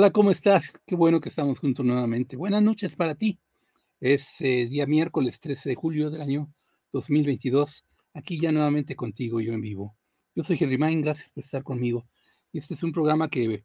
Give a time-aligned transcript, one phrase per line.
[0.00, 0.80] Hola, ¿cómo estás?
[0.86, 2.36] Qué bueno que estamos juntos nuevamente.
[2.36, 3.40] Buenas noches para ti.
[3.98, 6.54] Es eh, día miércoles 13 de julio del año
[6.92, 7.84] 2022.
[8.14, 9.96] Aquí ya nuevamente contigo, yo en vivo.
[10.36, 12.06] Yo soy Henry Main, gracias por estar conmigo.
[12.52, 13.64] Este es un programa que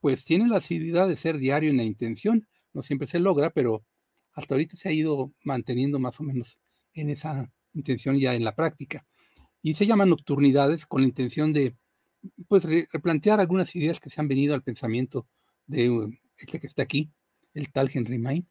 [0.00, 2.48] pues tiene la asiduidad de ser diario en la intención.
[2.72, 3.84] No siempre se logra, pero
[4.32, 6.58] hasta ahorita se ha ido manteniendo más o menos
[6.94, 9.04] en esa intención ya en la práctica.
[9.60, 11.76] Y se llama nocturnidades con la intención de
[12.48, 15.26] pues replantear algunas ideas que se han venido al pensamiento
[15.66, 17.12] de uh, este que está aquí,
[17.54, 18.48] el tal Henry Main,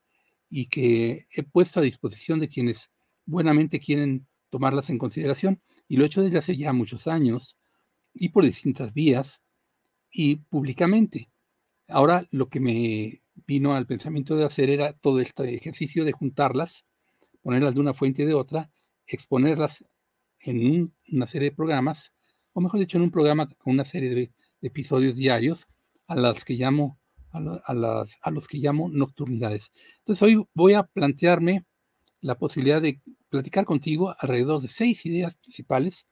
[0.50, 2.90] y que he puesto a disposición de quienes
[3.26, 7.58] buenamente quieren tomarlas en consideración, y lo he hecho desde hace ya muchos años,
[8.14, 9.42] y por distintas vías,
[10.12, 11.30] y públicamente.
[11.88, 16.86] Ahora lo que me vino al pensamiento de hacer era todo este ejercicio de juntarlas,
[17.42, 18.72] ponerlas de una fuente y de otra,
[19.08, 19.86] exponerlas
[20.40, 22.14] en una serie de programas
[22.54, 24.32] o mejor dicho, en un programa con una serie de,
[24.64, 25.68] episodios diarios
[26.06, 27.00] a las que llamo
[27.32, 29.72] a, los que llamo nocturnidades.
[30.00, 31.66] Entonces hoy voy a plantearme
[32.20, 36.06] la posibilidad de platicar contigo alrededor de seis ideas principales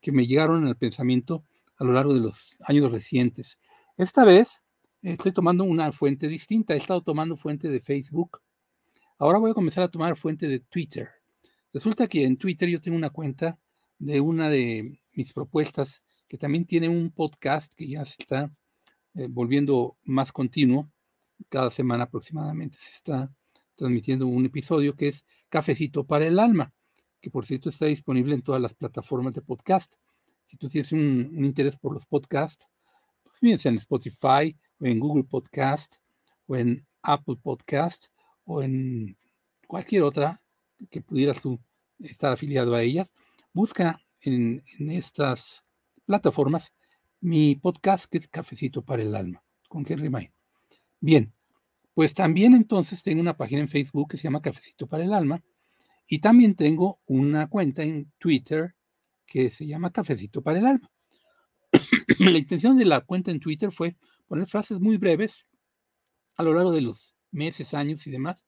[0.00, 1.44] que me llegaron al pensamiento
[1.76, 3.58] a lo largo de los años recientes.
[3.96, 4.62] Esta vez
[5.02, 6.74] estoy tomando una fuente distinta.
[6.74, 8.40] He estado tomando fuente de Facebook.
[9.18, 11.10] Ahora voy a comenzar a tomar fuente de Twitter.
[11.72, 13.58] Resulta que en Twitter yo tengo una cuenta
[13.98, 18.50] de una de mis propuestas, que también tiene un podcast que ya está
[19.14, 20.90] eh, volviendo más continuo.
[21.48, 23.32] Cada semana aproximadamente se está
[23.74, 26.72] transmitiendo un episodio que es Cafecito para el Alma,
[27.20, 29.94] que por cierto está disponible en todas las plataformas de podcast.
[30.46, 32.66] Si tú tienes un, interés por los podcasts,
[33.22, 35.96] pues bien, en Spotify o en Google Podcast
[36.46, 38.08] o en Apple Podcast
[38.44, 39.16] o en
[39.66, 40.42] cualquier otra
[40.90, 41.60] que pudieras tú
[42.00, 43.08] estar afiliado a ella,
[43.52, 45.64] busca en, estas
[46.04, 46.72] plataformas
[47.20, 50.30] mi podcast que es Cafecito para el Alma, con Henry May.
[51.00, 51.32] Bien,
[51.94, 55.42] pues también entonces tengo una página en Facebook que se llama Cafecito para el Alma
[56.06, 58.74] y también tengo una cuenta en Twitter
[59.26, 60.90] que se llama Cafecito para el Alma.
[62.18, 65.46] la intención de la cuenta en Twitter fue poner frases muy breves
[66.36, 68.44] a lo largo de los meses, años y demás,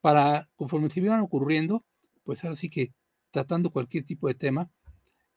[0.00, 1.84] para conforme se iban ocurriendo,
[2.24, 2.94] pues ahora sí que
[3.30, 4.70] tratando cualquier tipo de tema,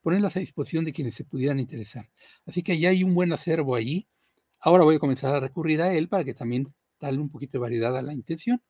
[0.01, 2.09] ponerlas a disposición de quienes se pudieran interesar.
[2.45, 4.07] Así que ya hay un buen acervo allí.
[4.59, 7.59] Ahora voy a comenzar a recurrir a él para que también darle un poquito de
[7.59, 8.61] variedad a la intención.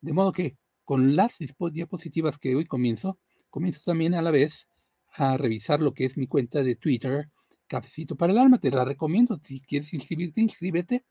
[0.00, 1.38] De modo que con las
[1.72, 3.18] diapositivas que hoy comienzo,
[3.50, 4.68] comienzo también a la vez
[5.14, 7.30] a revisar lo que es mi cuenta de Twitter,
[7.66, 8.58] Cafecito para el Alma.
[8.58, 9.40] Te la recomiendo.
[9.44, 11.04] Si quieres inscribirte, inscríbete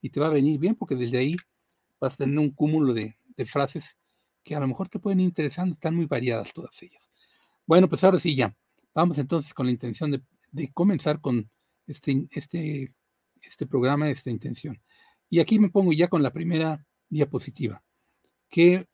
[0.00, 1.34] y te va a venir bien porque desde ahí
[2.00, 3.96] vas a tener un cúmulo de, de frases
[4.42, 7.10] que a lo mejor te pueden interesar, están muy variadas todas ellas.
[7.66, 8.56] Bueno, pues ahora sí ya.
[8.96, 11.50] Vamos entonces con la intención de, comenzar con
[11.86, 12.94] este, este,
[13.42, 14.80] este programa, esta intención.
[15.28, 17.84] Y aquí me pongo ya con la primera diapositiva,
[18.48, 18.86] que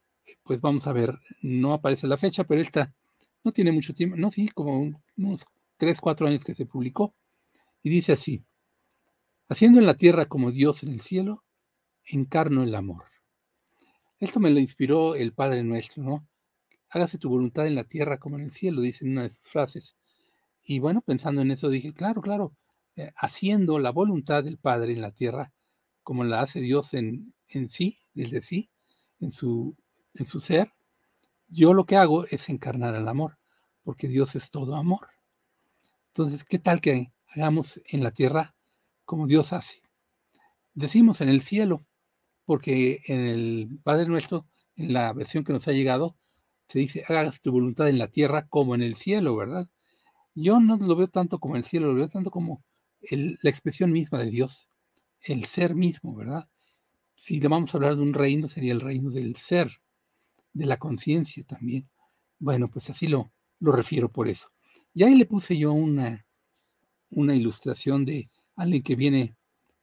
[0.43, 2.93] pues vamos a ver, no aparece la fecha, pero esta
[3.45, 5.45] no tiene mucho tiempo, no, sí, como unos
[5.77, 7.15] 3, 4 años que se publicó,
[7.81, 8.43] y dice así,
[9.47, 11.45] haciendo en la tierra como Dios en el cielo,
[12.03, 13.05] encarno el amor.
[14.19, 16.27] Esto me lo inspiró el Padre Nuestro, ¿no?
[16.93, 19.95] Hágase tu voluntad en la tierra como en el cielo, dicen una de sus frases.
[20.63, 22.55] Y bueno, pensando en eso dije, claro, claro,
[22.95, 25.51] eh, haciendo la voluntad del Padre en la tierra
[26.03, 28.69] como la hace Dios en, en sí, desde sí,
[29.19, 29.75] en su,
[30.13, 30.71] en su ser,
[31.47, 33.37] yo lo que hago es encarnar el amor,
[33.83, 35.07] porque Dios es todo amor.
[36.09, 38.55] Entonces, ¿qué tal que hagamos en la tierra
[39.05, 39.81] como Dios hace?
[40.75, 41.85] Decimos en el cielo,
[42.45, 44.45] porque en el Padre nuestro,
[44.75, 46.17] en la versión que nos ha llegado,
[46.67, 49.69] se dice, hagas tu voluntad en la tierra como en el cielo, ¿verdad?
[50.35, 52.63] Yo no lo veo tanto como el cielo, lo veo tanto como
[53.09, 54.69] la expresión misma de Dios,
[55.21, 56.47] el ser mismo, ¿verdad?
[57.15, 59.71] Si le vamos a hablar de un reino, sería el reino del ser,
[60.53, 61.89] de la conciencia también.
[62.39, 64.49] Bueno, pues así lo, lo refiero por eso.
[64.93, 66.25] Y ahí le puse yo una,
[67.09, 69.35] una ilustración de alguien que viene,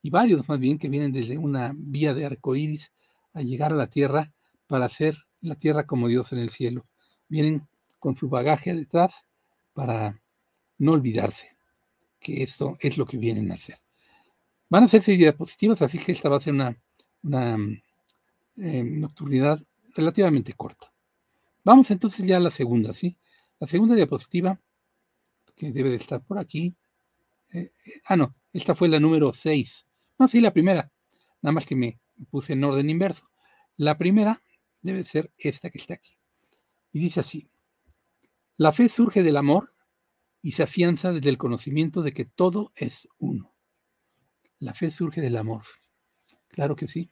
[0.03, 2.93] y varios más bien, que vienen desde una vía de arco iris
[3.33, 4.33] a llegar a la tierra
[4.67, 6.87] para hacer la tierra como Dios en el cielo.
[7.29, 9.27] Vienen con su bagaje detrás
[9.73, 10.21] para
[10.79, 11.57] no olvidarse
[12.19, 13.81] que esto es lo que vienen a hacer.
[14.69, 16.81] Van a ser seis diapositivas, así que esta va a ser una,
[17.23, 17.57] una
[18.57, 19.61] eh, nocturnidad
[19.95, 20.93] relativamente corta.
[21.65, 23.17] Vamos entonces ya a la segunda, ¿sí?
[23.59, 24.61] La segunda diapositiva,
[25.57, 26.75] que debe de estar por aquí.
[27.53, 29.87] Eh, eh, ah, no, esta fue la número 6.
[30.19, 30.91] No, sí, la primera.
[31.43, 31.99] Nada más que me
[32.31, 33.29] puse en orden inverso.
[33.77, 34.43] La primera
[34.83, 36.17] debe ser esta que está aquí.
[36.93, 37.49] Y dice así,
[38.57, 39.75] la fe surge del amor
[40.43, 43.55] y se afianza desde el conocimiento de que todo es uno.
[44.59, 45.63] La fe surge del amor.
[46.49, 47.11] Claro que sí.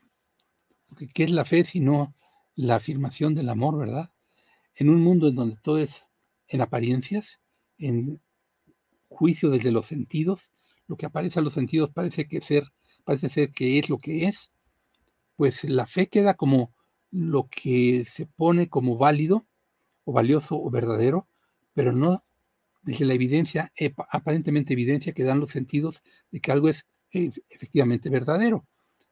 [0.86, 2.14] Porque ¿qué es la fe sino
[2.54, 4.12] la afirmación del amor, verdad?
[4.74, 6.04] En un mundo en donde todo es
[6.48, 7.40] en apariencias,
[7.76, 8.20] en
[9.08, 10.50] juicio desde los sentidos,
[10.86, 12.64] lo que aparece a los sentidos parece que ser,
[13.04, 14.50] parece ser que es lo que es,
[15.36, 16.74] pues la fe queda como
[17.10, 19.46] lo que se pone como válido
[20.04, 21.26] o valioso o verdadero,
[21.74, 22.24] pero no
[22.82, 23.72] desde la evidencia,
[24.10, 28.66] aparentemente evidencia que dan los sentidos de que algo es efectivamente verdadero.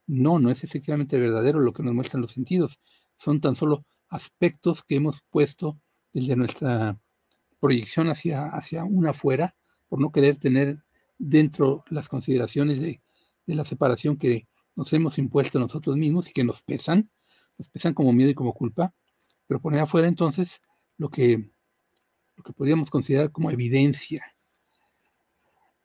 [0.07, 2.81] No, no es efectivamente verdadero lo que nos muestran los sentidos.
[3.17, 5.79] Son tan solo aspectos que hemos puesto
[6.13, 6.99] desde nuestra
[7.61, 9.57] proyección hacia, hacia una afuera,
[9.89, 10.85] por no querer tener
[11.19, 13.01] dentro las consideraciones de,
[13.47, 17.11] de la separación que nos hemos impuesto nosotros mismos y que nos pesan,
[17.73, 18.95] pesan como miedo y como culpa,
[19.47, 20.61] pero poner afuera entonces
[20.99, 21.51] lo que,
[22.37, 24.25] lo que podríamos considerar como evidencia.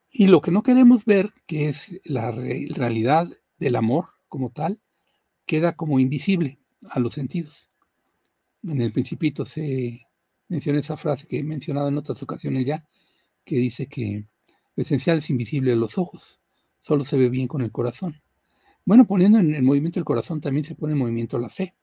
[0.10, 4.82] Y lo que no queremos ver, que es la realidad del amor como tal,
[5.46, 6.60] queda como invisible
[6.90, 7.70] a los sentidos.
[8.64, 10.06] En el principito se
[10.48, 12.86] menciona esa frase que he mencionado en otras ocasiones ya,
[13.46, 14.28] que dice que
[14.76, 16.42] lo esencial es invisible a los ojos,
[16.80, 18.22] solo se ve bien con el corazón.
[18.86, 21.76] Bueno, poniendo en el movimiento el corazón también se pone en movimiento la fe.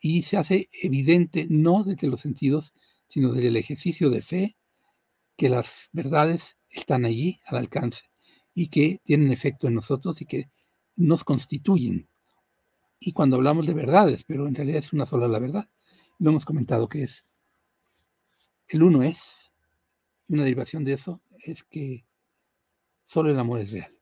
[0.00, 2.74] Y se hace evidente no desde los sentidos,
[3.08, 4.56] sino desde el ejercicio de fe,
[5.36, 8.10] que las verdades están allí al alcance
[8.54, 10.48] y que tienen efecto en nosotros y que
[10.96, 12.08] nos constituyen.
[12.98, 15.68] Y cuando hablamos de verdades, pero en realidad es una sola la verdad,
[16.18, 17.26] lo hemos comentado que es
[18.68, 19.50] el uno es,
[20.28, 22.06] y una derivación de eso es que
[23.04, 23.93] solo el amor es real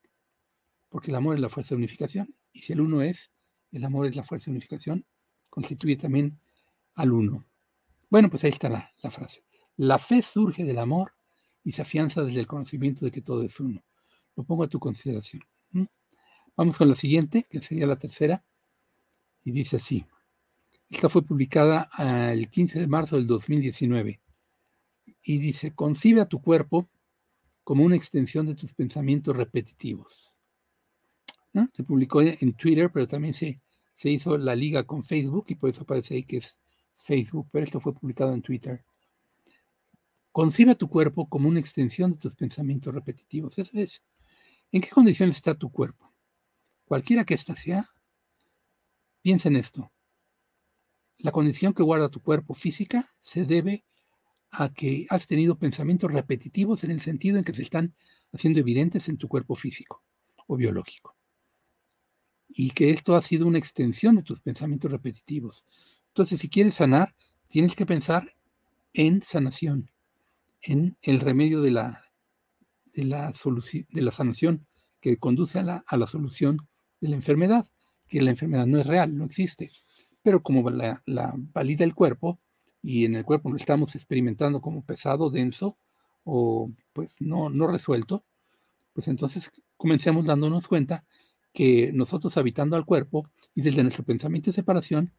[0.93, 3.33] porque el amor es la fuerza de unificación, y si el uno es,
[3.71, 5.06] el amor es la fuerza de unificación,
[5.49, 6.39] constituye también
[6.94, 7.47] al uno.
[8.11, 9.43] Bueno, pues ahí está la, frase.
[9.79, 11.15] La fe surge del amor
[11.65, 13.83] y se afianza desde el conocimiento de que todo es uno.
[14.37, 15.43] Lo pongo a tu consideración.
[16.55, 18.45] Vamos con la siguiente, que sería la tercera,
[19.43, 20.05] y dice así.
[20.91, 21.88] Esta fue publicada
[22.31, 24.21] el 15 de marzo del 2019
[25.23, 26.91] y dice, concibe a tu cuerpo
[27.65, 30.31] como una extensión de tus pensamientos repetitivos.
[31.72, 33.60] Se publicó en Twitter, pero también se,
[33.94, 36.58] se hizo la liga con Facebook y por eso aparece ahí que es
[36.96, 38.84] Facebook, pero esto fue publicado en Twitter.
[40.31, 43.58] Concibe tu cuerpo como una extensión de tus pensamientos repetitivos.
[43.58, 44.02] Eso es.
[44.70, 46.12] ¿En qué condición está tu cuerpo?
[46.87, 47.90] Cualquiera que ésta sea,
[49.20, 49.93] piensa en esto.
[51.19, 53.84] La condición que guarda tu cuerpo física se debe
[54.50, 57.94] a que has tenido pensamientos repetitivos en el sentido en que se están
[58.32, 60.02] haciendo evidentes en tu cuerpo físico
[60.47, 61.16] o biológico
[62.54, 65.64] y que esto ha sido una extensión de tus pensamientos repetitivos.
[66.09, 67.14] Entonces, si quieres sanar,
[67.49, 68.35] tienes que pensar
[68.92, 69.90] en sanación,
[70.61, 72.02] en el remedio de la,
[72.94, 74.66] de la, de la sanación
[75.00, 76.68] que conduce a la, a la, solución
[77.00, 77.66] de la enfermedad,
[78.06, 79.71] que la enfermedad no es real, no existe,
[80.23, 82.38] pero como la, la valida el cuerpo
[82.82, 85.78] y en el cuerpo lo estamos experimentando como pesado, denso
[86.25, 88.25] o pues no, no resuelto,
[88.92, 91.04] pues entonces comencemos dándonos cuenta
[91.52, 95.12] que nosotros habitando al cuerpo y desde nuestro pensamiento de separación,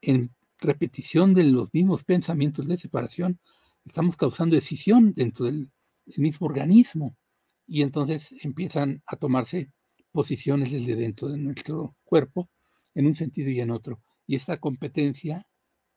[0.00, 3.38] en repetición de los mismos pensamientos de separación,
[3.84, 5.70] estamos causando decisión dentro del,
[6.16, 7.16] mismo organismo
[7.64, 9.70] y entonces empiezan a tomarse
[10.10, 12.50] posiciones desde dentro de nuestro cuerpo
[12.92, 14.02] en un sentido y en otro.
[14.26, 15.46] Y esta competencia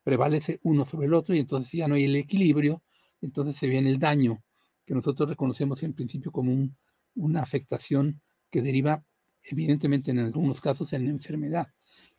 [0.03, 2.83] prevalece uno sobre el otro y entonces ya no hay el equilibrio,
[3.19, 4.43] entonces se viene el daño
[4.85, 6.69] que nosotros reconocemos en principio como
[7.15, 8.21] una afectación
[8.51, 9.03] que deriva
[9.45, 11.67] evidentemente en algunos casos en enfermedad.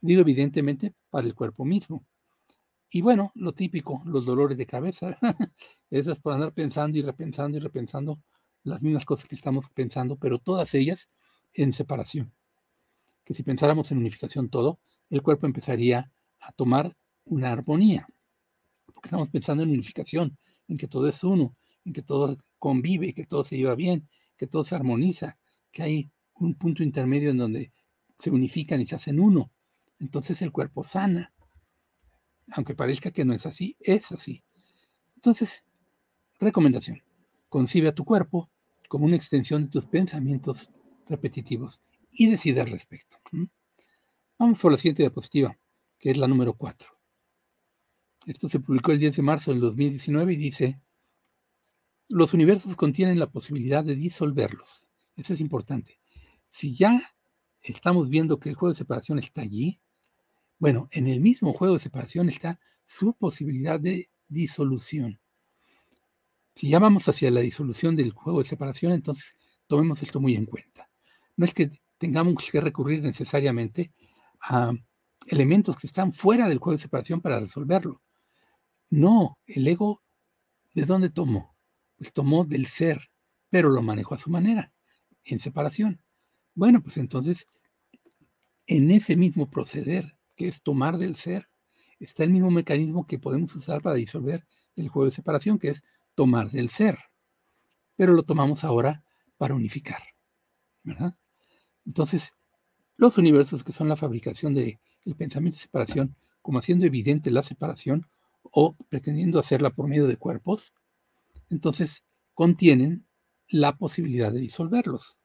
[0.00, 2.04] Digo evidentemente para el cuerpo mismo.
[2.90, 5.18] Y bueno, lo típico, los dolores de cabeza.
[5.90, 8.20] Eso es por andar pensando y repensando y repensando
[8.62, 11.08] las mismas cosas que estamos pensando, pero todas ellas
[11.52, 12.32] en separación.
[13.24, 14.78] Que si pensáramos en unificación todo,
[15.10, 16.92] el cuerpo empezaría a tomar
[17.24, 18.06] una armonía.
[18.86, 23.26] Porque estamos pensando en unificación, en que todo es uno, en que todo convive, que
[23.26, 25.38] todo se lleva bien, que todo se armoniza,
[25.72, 27.72] que hay un punto intermedio en donde
[28.18, 29.50] se unifican y se hacen uno.
[29.98, 31.32] Entonces el cuerpo sana.
[32.52, 34.44] Aunque parezca que no es así, es así.
[35.16, 35.64] Entonces,
[36.38, 37.02] recomendación.
[37.48, 38.50] Concibe a tu cuerpo
[38.88, 40.70] como una extensión de tus pensamientos
[41.08, 41.80] repetitivos
[42.12, 43.18] y decide al respecto.
[44.38, 45.58] Vamos por la siguiente diapositiva,
[45.98, 46.88] que es la número 4.
[48.26, 50.80] Esto se publicó el 10 de marzo del 2019 y dice,
[52.08, 54.86] los universos contienen la posibilidad de disolverlos.
[55.16, 56.00] Eso es importante.
[56.50, 57.00] Si ya
[57.62, 59.80] estamos viendo que el juego de separación está allí,
[60.58, 65.20] bueno, en el mismo juego de separación está su posibilidad de disolución.
[66.54, 69.36] Si ya vamos hacia la disolución del juego de separación, entonces
[69.66, 70.88] tomemos esto muy en cuenta.
[71.36, 73.92] No es que tengamos que recurrir necesariamente
[74.40, 74.72] a
[75.26, 78.00] elementos que están fuera del juego de separación para resolverlo.
[78.88, 80.02] No, el ego,
[80.72, 81.54] ¿de dónde tomó?
[81.96, 83.10] Pues tomó del ser,
[83.50, 84.72] pero lo manejó a su manera,
[85.24, 86.00] en separación.
[86.56, 87.46] Bueno, pues entonces,
[88.66, 91.48] en ese mismo proceder, que es tomar del ser,
[92.00, 95.84] está el mismo mecanismo que podemos usar para disolver el juego de separación, que es
[96.14, 96.98] tomar del ser.
[97.94, 99.04] Pero lo tomamos ahora
[99.36, 100.02] para unificar.
[101.84, 102.32] Entonces,
[102.96, 104.78] los universos que son la fabricación del
[105.16, 108.08] pensamiento de separación, como haciendo evidente la separación
[108.44, 110.72] o pretendiendo hacerla por medio de cuerpos,
[111.50, 113.06] entonces contienen
[113.46, 115.18] la posibilidad de disolverlos.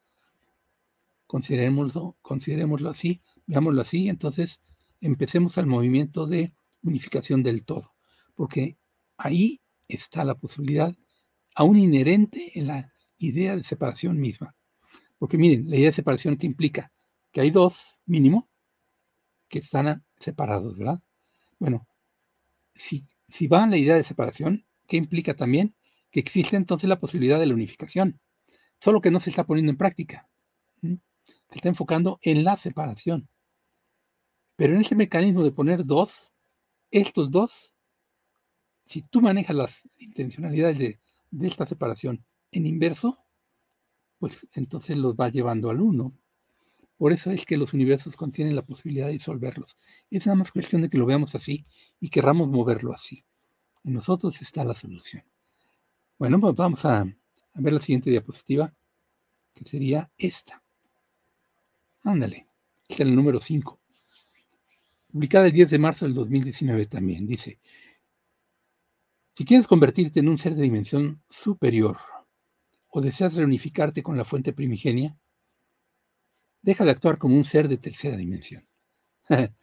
[1.32, 4.60] Considerémoslo, considerémoslo así, veámoslo así, entonces
[5.00, 7.96] empecemos al movimiento de unificación del todo,
[8.36, 8.78] porque
[9.16, 10.94] ahí está la posibilidad
[11.56, 14.58] aún inherente en la idea de separación misma.
[15.20, 16.92] Porque miren, la idea de separación que implica
[17.32, 18.50] que hay dos, mínimo,
[19.48, 21.02] que están separados, ¿verdad?
[21.60, 21.88] Bueno,
[22.76, 25.78] si, si va la idea de separación, ¿qué implica también?
[26.12, 28.20] Que existe entonces la posibilidad de la unificación,
[28.82, 30.28] solo que no se está poniendo en práctica.
[31.52, 33.30] Está enfocando en la separación.
[34.56, 36.32] Pero en ese mecanismo de poner dos,
[36.92, 37.74] estos dos,
[38.86, 41.00] si tú manejas las intencionalidades de,
[41.48, 43.20] esta separación en inverso,
[44.20, 46.14] pues entonces los va llevando al uno.
[46.98, 49.78] Por eso es que los universos contienen la posibilidad de disolverlos.
[50.10, 51.66] Es nada más cuestión de que lo veamos así
[52.00, 53.26] y querramos moverlo así.
[53.84, 55.24] En nosotros está la solución.
[56.20, 57.04] Bueno, pues vamos a,
[57.56, 58.72] ver la siguiente diapositiva,
[59.54, 60.61] que sería esta.
[62.04, 62.48] Ándale,
[62.88, 63.80] es el número 5.
[65.12, 67.28] Publicada el 10 de marzo del 2019 también.
[67.28, 67.60] Dice,
[69.34, 71.98] si quieres convertirte en un ser de dimensión superior,
[72.92, 75.18] o deseas reunificarte con la fuente primigenia,
[76.62, 78.68] deja de actuar como un ser de tercera dimensión.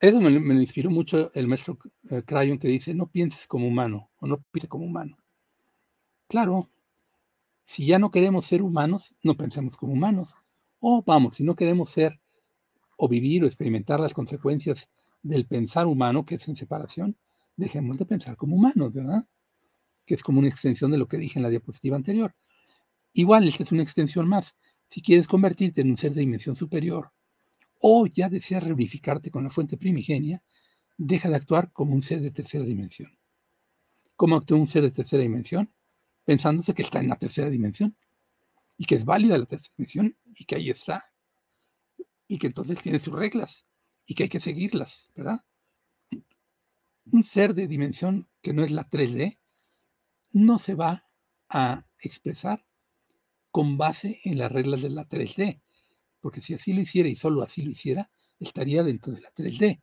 [0.00, 1.78] Eso me, inspiró mucho el maestro
[2.10, 5.18] eh, Crayon que dice, no pienses como humano o no pienses como humano.
[6.26, 6.70] Claro,
[7.64, 10.34] si ya no queremos ser humanos, no pensemos como humanos.
[10.80, 12.20] O vamos, si no queremos ser
[12.96, 14.90] o vivir o experimentar las consecuencias
[15.22, 17.16] del pensar humano, que es en separación,
[17.56, 19.26] dejemos de pensar como humanos, ¿verdad?
[20.10, 22.34] que es como una extensión de lo que dije en la diapositiva anterior.
[23.12, 24.56] Igual, esta es una extensión más.
[24.88, 27.12] Si quieres convertirte en un ser de dimensión superior
[27.78, 30.42] o ya deseas reunificarte con la fuente primigenia,
[30.98, 33.16] deja de actuar como un ser de tercera dimensión.
[34.16, 35.72] ¿Cómo actúa un ser de tercera dimensión?
[36.24, 37.96] Pensándose que está en la tercera dimensión
[38.80, 41.12] y que es válida la tercera dimensión y que ahí está
[42.26, 43.66] y que entonces tiene sus reglas
[44.06, 45.44] y que hay que seguirlas, ¿verdad?
[47.12, 49.38] Un ser de dimensión que no es la 3D
[50.32, 51.04] no se va
[51.50, 52.64] a expresar
[53.50, 55.60] con base en las reglas de la 3D,
[56.20, 59.82] porque si así lo hiciera y solo así lo hiciera, estaría dentro de la 3D,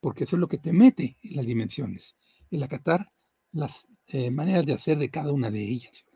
[0.00, 2.16] porque eso es lo que te mete en las dimensiones,
[2.50, 3.12] el acatar
[3.52, 6.06] las eh, maneras de hacer de cada una de ellas.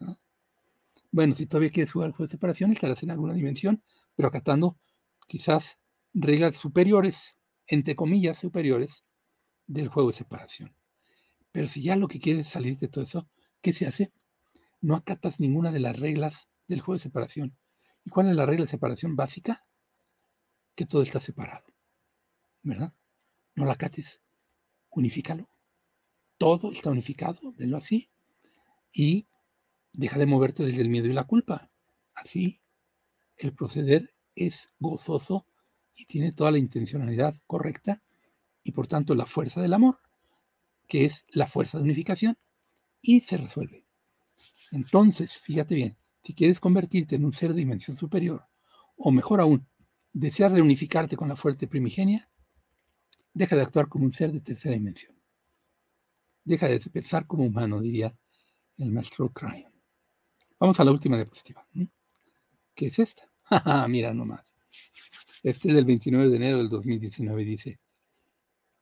[1.15, 3.85] Bueno, si todavía quieres jugar juego de separación, estarás en alguna dimensión,
[4.17, 4.81] pero acatando
[5.29, 5.79] quizás
[6.13, 7.37] reglas superiores,
[7.69, 9.05] entre comillas superiores,
[9.69, 10.75] del juego de separación.
[11.53, 13.29] Pero si ya lo que quieres es salir de todo eso,
[13.63, 14.13] ¿qué se hace?
[14.81, 17.57] No acatas ninguna de las reglas del juego de separación.
[18.05, 19.65] ¿Y cuál es la regla de separación básica?
[20.75, 21.73] Que todo está separado.
[22.65, 22.93] ¿Verdad?
[23.55, 24.21] No la acates.
[24.91, 25.49] Unifícalo.
[26.39, 28.11] Todo está unificado, venlo así.
[28.93, 29.29] Y
[29.95, 31.71] deja de moverte desde el miedo y la culpa.
[32.15, 32.61] Así,
[33.37, 35.47] el proceder es gozoso
[35.95, 38.03] y tiene toda la intencionalidad correcta
[38.63, 39.99] y por tanto la fuerza del amor
[40.89, 42.39] que es la fuerza de unificación,
[43.01, 43.87] y se resuelve.
[44.73, 48.45] Entonces, fíjate bien, si quieres convertirte en un ser de dimensión superior,
[48.97, 49.67] o mejor aún,
[50.13, 52.29] deseas reunificarte con la fuerte primigenia,
[53.33, 55.15] deja de actuar como un ser de tercera dimensión.
[56.45, 58.15] Deja de pensar como humano, diría
[58.79, 59.74] el maestro Cryon.
[60.65, 61.69] Vamos a la última diapositiva.
[62.75, 63.29] ¿Qué es esta?
[63.87, 64.55] Mira nomás.
[65.43, 67.45] Este es del 29 de enero del 2019.
[67.45, 67.81] Dice,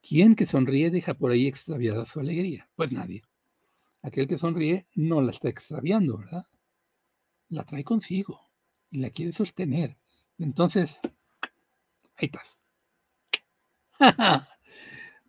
[0.01, 2.71] ¿Quién que sonríe deja por ahí extraviada su alegría?
[2.77, 3.25] Pues nadie.
[4.01, 6.47] Aquel que sonríe no la está extraviando, ¿verdad?
[7.49, 8.41] La trae consigo
[8.93, 9.99] y la quiere sostener.
[10.39, 11.01] Entonces,
[12.15, 12.61] ahí estás.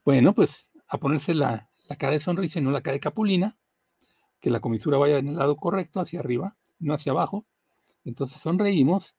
[0.05, 3.57] bueno, pues a ponerse la, la, cara de sonrisa y no la cara de capulina,
[4.43, 7.45] que la comisura vaya en el lado correcto, hacia arriba, no hacia abajo.
[8.03, 9.15] Entonces sonreímos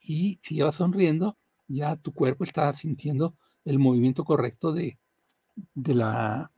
[0.00, 1.36] y si ya vas sonriendo,
[1.68, 4.98] ya tu cuerpo está sintiendo el movimiento correcto de,
[5.74, 6.50] de la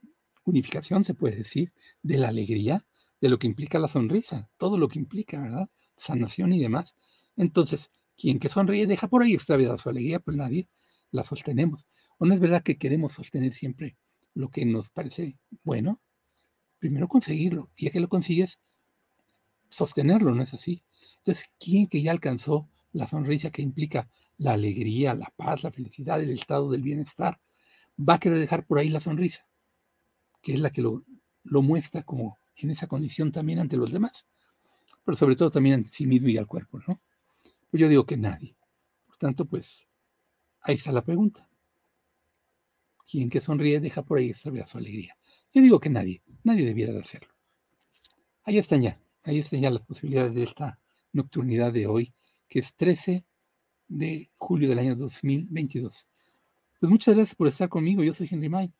[0.45, 2.87] unificación, se puede decir, de la alegría,
[3.21, 5.69] de lo que implica la sonrisa, todo lo que implica, ¿verdad?
[5.97, 6.95] Sanación y demás.
[7.37, 10.69] Entonces, quien que sonríe deja por ahí extraviada su alegría, pues nadie
[11.11, 11.87] la sostenemos.
[12.19, 13.97] ¿O no es verdad que queremos sostener siempre
[14.33, 16.01] lo que nos parece bueno?
[16.79, 18.59] Primero conseguirlo, y ya que lo consigues,
[19.69, 20.83] sostenerlo, ¿no es así?
[21.19, 26.21] Entonces, ¿quién que ya alcanzó la sonrisa que implica la alegría, la paz, la felicidad,
[26.21, 27.41] el estado del bienestar,
[27.99, 29.47] va a querer dejar por ahí la sonrisa,
[30.43, 31.05] que es la que lo,
[31.45, 34.27] muestra como en esa condición también ante los demás,
[35.05, 37.01] pero sobre todo también ante sí mismo y al cuerpo, ¿no?
[37.71, 38.57] Pues yo digo que nadie.
[39.07, 39.87] Por tanto, pues
[40.63, 41.49] ahí está la pregunta.
[43.09, 45.17] ¿Quién que sonríe deja por ahí su alegría?
[45.57, 47.31] Yo digo que nadie, nadie debiera de hacerlo.
[48.43, 50.79] Ahí están ya, ahí están ya las posibilidades de esta
[51.15, 52.13] nocturnidad de hoy,
[52.47, 53.25] que es 13
[53.89, 56.09] de julio del año 2022.
[56.79, 58.71] Pues muchas gracias por estar conmigo, yo soy Henry May.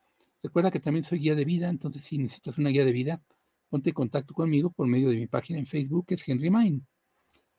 [0.43, 3.23] Recuerda que también soy guía de vida, entonces si necesitas una guía de vida,
[3.71, 6.83] ponte en contacto conmigo por medio de mi página en Facebook, que es Henry Mind.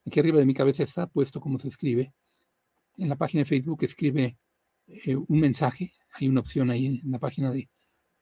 [0.05, 2.13] Aquí arriba de mi cabeza está puesto cómo se escribe.
[2.97, 4.37] En la página de Facebook escribe
[4.85, 7.67] eh, un mensaje, hay una opción ahí en la página de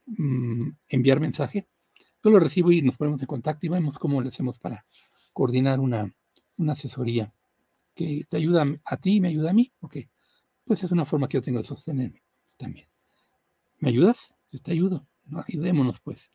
[0.06, 1.68] mm, enviar mensaje.
[2.24, 4.84] Yo lo recibo y nos ponemos en contacto y vemos cómo le hacemos para
[5.34, 6.12] coordinar una,
[6.58, 7.34] una asesoría
[7.94, 10.10] que te ayuda a ti y me ayuda a mí, porque
[10.64, 12.24] pues es una forma que yo tengo de sostenerme
[12.58, 12.88] también.
[13.80, 14.34] ¿Me ayudas?
[14.52, 15.08] Yo te ayudo.
[15.26, 15.44] ¿no?
[15.48, 16.32] Ayudémonos, pues.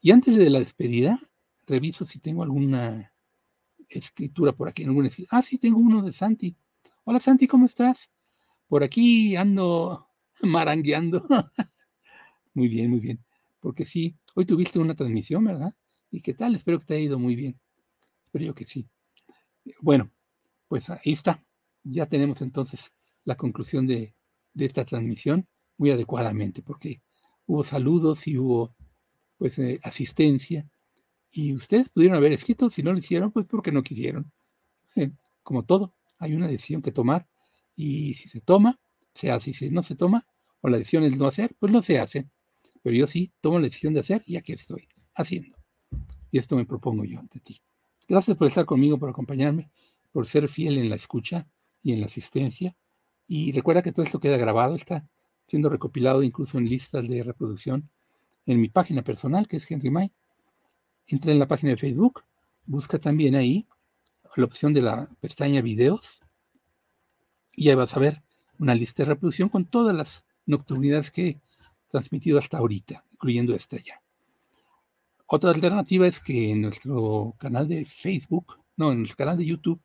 [0.00, 1.20] Y antes de la despedida,
[1.66, 3.12] reviso si tengo alguna
[3.88, 4.84] escritura por aquí.
[4.84, 5.10] Alguna...
[5.30, 6.56] Ah, sí, tengo uno de Santi.
[7.04, 8.10] Hola, Santi, ¿cómo estás?
[8.68, 10.08] Por aquí ando
[10.42, 11.26] marangueando.
[12.54, 13.24] Muy bien, muy bien.
[13.60, 15.74] Porque sí, hoy tuviste una transmisión, ¿verdad?
[16.10, 16.54] ¿Y qué tal?
[16.54, 17.60] Espero que te haya ido muy bien.
[18.26, 18.88] Espero yo que sí.
[19.80, 20.10] Bueno,
[20.68, 21.44] pues ahí está.
[21.82, 22.92] Ya tenemos entonces
[23.24, 24.14] la conclusión de,
[24.56, 27.00] esta transmisión muy adecuadamente, porque
[27.46, 28.74] hubo saludos y hubo
[29.38, 30.68] pues eh, asistencia.
[31.30, 34.30] Y ustedes pudieron haber escrito, si no lo hicieron, pues porque no quisieron.
[34.96, 37.28] Eh, como todo, hay una decisión que tomar
[37.76, 38.78] y si se toma,
[39.14, 39.50] se hace.
[39.50, 40.26] Y si no se toma,
[40.60, 42.28] o la decisión es no hacer, pues no se hace.
[42.82, 45.56] Pero yo sí tomo la decisión de hacer y aquí estoy haciendo.
[46.30, 47.60] Y esto me propongo yo ante ti.
[48.08, 49.70] Gracias por estar conmigo, por acompañarme,
[50.12, 51.46] por ser fiel en la escucha
[51.82, 52.76] y en la asistencia.
[53.26, 55.08] Y recuerda que todo esto queda grabado, está
[55.46, 57.88] siendo recopilado incluso en listas de reproducción
[58.46, 60.12] en mi página personal, que es Henry May.
[61.06, 62.24] Entra en la página de Facebook,
[62.66, 63.66] busca también ahí
[64.36, 66.20] la opción de la pestaña videos
[67.52, 68.22] y ahí vas a ver
[68.58, 71.40] una lista de reproducción con todas las nocturnidades que
[71.90, 74.00] transmitido hasta ahorita, incluyendo esta ya.
[75.26, 79.80] Otra alternativa es que en nuestro canal de Facebook, no, en nuestro canal de YouTube,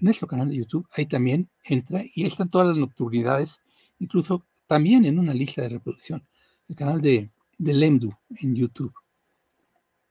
[0.00, 3.60] nuestro canal de YouTube, ahí también entra y están todas las nocturnidades,
[3.98, 6.26] incluso también en una lista de reproducción.
[6.68, 8.94] El canal de, de Lemdu en YouTube.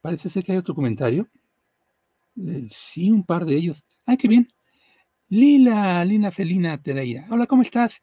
[0.02, 1.28] Parece ser que hay otro comentario.
[2.38, 3.84] Eh, sí, un par de ellos.
[4.06, 4.48] ¡Ay, qué bien!
[5.30, 7.28] Lila, Lina Felina Tereira.
[7.30, 8.02] Hola, ¿cómo estás?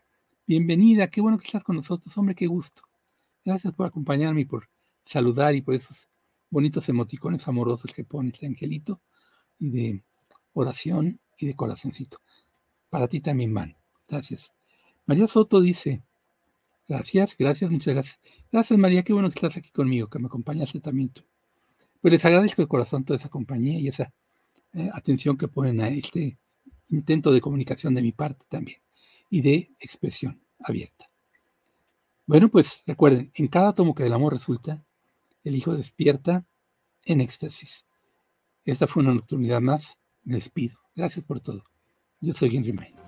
[0.48, 2.82] Bienvenida, qué bueno que estás con nosotros, hombre, qué gusto.
[3.44, 4.68] Gracias por acompañarme y por
[5.02, 6.06] saludar y por esos
[6.50, 9.00] bonitos emoticones amorosos que pone este angelito
[9.58, 10.04] y de
[10.52, 12.18] oración y de corazoncito.
[12.90, 13.76] Para ti también van.
[14.06, 14.52] Gracias.
[15.04, 16.04] María Soto dice,
[16.86, 18.20] gracias, gracias, muchas gracias.
[18.52, 21.22] Gracias María, qué bueno que estás aquí conmigo, que me acompañaste también tú.
[22.00, 24.12] Pues les agradezco de corazón toda esa compañía y esa
[24.74, 26.38] eh, atención que ponen a este
[26.90, 28.85] intento de comunicación de mi parte también
[29.30, 31.10] y de expresión abierta.
[32.26, 34.84] Bueno, pues recuerden, en cada tomo que del amor resulta,
[35.44, 36.44] el hijo despierta
[37.04, 37.86] en éxtasis.
[38.64, 39.96] Esta fue una oportunidad más.
[40.24, 40.78] Me despido.
[40.96, 41.62] Gracias por todo.
[42.20, 43.05] Yo soy Henry May.